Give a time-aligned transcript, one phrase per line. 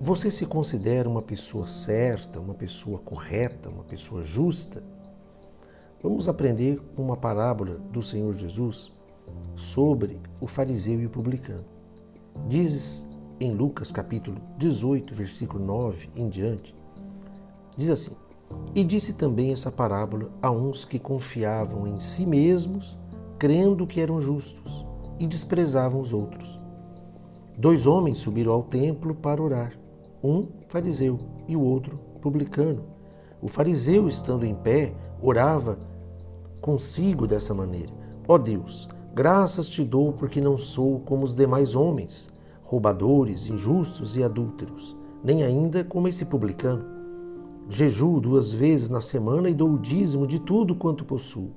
[0.00, 4.80] Você se considera uma pessoa certa, uma pessoa correta, uma pessoa justa?
[6.00, 8.92] Vamos aprender uma parábola do Senhor Jesus
[9.56, 11.64] sobre o fariseu e o publicano.
[12.46, 13.08] Dizes
[13.40, 16.76] em Lucas capítulo 18, versículo 9 em diante,
[17.76, 18.12] diz assim:
[18.76, 22.96] E disse também essa parábola a uns que confiavam em si mesmos,
[23.36, 24.86] crendo que eram justos,
[25.18, 26.60] e desprezavam os outros.
[27.56, 29.87] Dois homens subiram ao templo para orar
[30.22, 32.84] um fariseu e o outro publicano.
[33.40, 35.78] O fariseu, estando em pé, orava
[36.60, 37.92] consigo dessa maneira:
[38.26, 42.28] Ó oh Deus, graças te dou porque não sou como os demais homens,
[42.64, 46.84] roubadores, injustos e adúlteros, nem ainda como esse publicano.
[47.68, 51.52] Jejuo duas vezes na semana e dou o dízimo de tudo quanto possuo.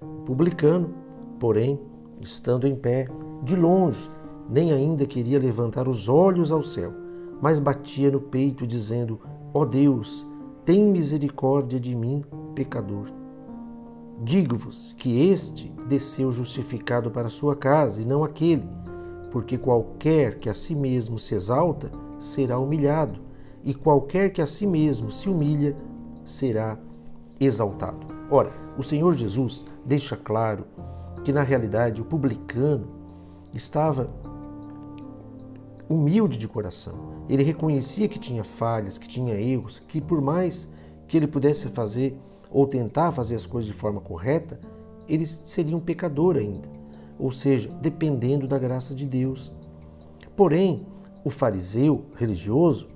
[0.00, 0.94] O publicano,
[1.40, 1.78] porém,
[2.20, 3.08] estando em pé,
[3.42, 4.08] de longe,
[4.48, 7.03] nem ainda queria levantar os olhos ao céu
[7.44, 9.20] mas batia no peito, dizendo:
[9.52, 10.26] Ó oh Deus,
[10.64, 13.12] tem misericórdia de mim, pecador.
[14.22, 18.66] Digo-vos que este desceu justificado para sua casa e não aquele,
[19.30, 23.20] porque qualquer que a si mesmo se exalta será humilhado,
[23.62, 25.76] e qualquer que a si mesmo se humilha
[26.24, 26.78] será
[27.38, 28.06] exaltado.
[28.30, 30.64] Ora, o Senhor Jesus deixa claro
[31.22, 32.86] que na realidade o publicano
[33.52, 34.08] estava
[35.88, 37.24] humilde de coração.
[37.28, 40.72] Ele reconhecia que tinha falhas, que tinha erros, que por mais
[41.06, 42.18] que ele pudesse fazer
[42.50, 44.60] ou tentar fazer as coisas de forma correta,
[45.08, 46.68] ele seria um pecador ainda,
[47.18, 49.52] ou seja, dependendo da graça de Deus.
[50.36, 50.86] Porém,
[51.24, 52.88] o fariseu religioso,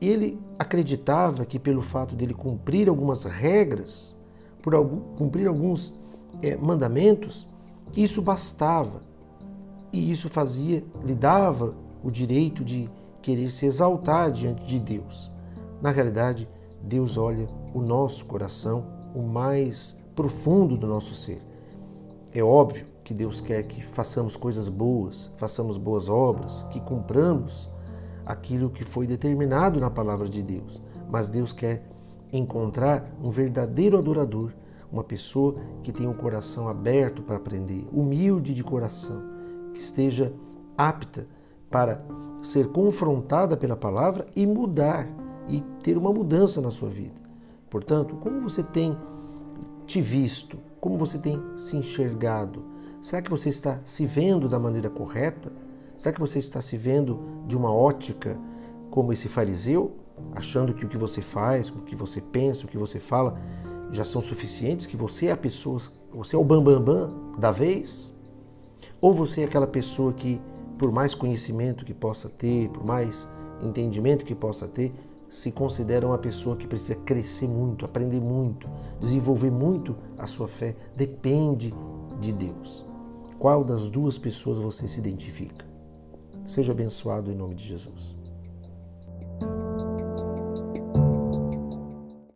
[0.00, 4.16] ele acreditava que pelo fato dele cumprir algumas regras,
[4.62, 5.98] por algum, cumprir alguns
[6.42, 7.46] é, mandamentos,
[7.96, 9.02] isso bastava.
[9.92, 11.74] E isso fazia, lhe dava
[12.06, 12.88] o direito de
[13.20, 15.28] querer se exaltar diante de Deus.
[15.82, 16.48] Na realidade,
[16.80, 21.42] Deus olha o nosso coração, o mais profundo do nosso ser.
[22.32, 27.68] É óbvio que Deus quer que façamos coisas boas, façamos boas obras, que cumpramos
[28.24, 30.80] aquilo que foi determinado na palavra de Deus.
[31.10, 31.90] Mas Deus quer
[32.32, 34.52] encontrar um verdadeiro adorador,
[34.92, 39.24] uma pessoa que tenha um coração aberto para aprender, humilde de coração,
[39.72, 40.32] que esteja
[40.78, 41.26] apta
[41.70, 42.04] para
[42.42, 45.08] ser confrontada pela palavra e mudar
[45.48, 47.20] e ter uma mudança na sua vida.
[47.68, 48.96] Portanto, como você tem
[49.86, 50.58] te visto?
[50.80, 52.64] Como você tem se enxergado?
[53.00, 55.52] Será que você está se vendo da maneira correta?
[55.96, 58.38] Será que você está se vendo de uma ótica
[58.90, 59.96] como esse fariseu,
[60.34, 63.38] achando que o que você faz, o que você pensa, o que você fala
[63.92, 65.78] já são suficientes, que você é a pessoa,
[66.12, 68.14] você é o bambambam bam, bam da vez?
[69.00, 70.40] Ou você é aquela pessoa que
[70.78, 73.26] por mais conhecimento que possa ter, por mais
[73.62, 74.92] entendimento que possa ter,
[75.28, 78.68] se considera uma pessoa que precisa crescer muito, aprender muito,
[79.00, 80.76] desenvolver muito a sua fé.
[80.94, 81.74] Depende
[82.20, 82.84] de Deus.
[83.38, 85.66] Qual das duas pessoas você se identifica?
[86.46, 88.16] Seja abençoado em nome de Jesus.